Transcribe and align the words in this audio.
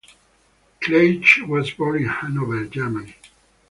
Klages 0.83 1.47
was 1.47 1.69
born 1.69 1.97
in 2.01 2.07
Hanover, 2.09 2.65
Germany. 2.65 3.13